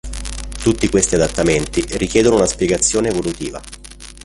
[0.63, 3.61] Tutti questi adattamenti richiedono una spiegazione evolutiva.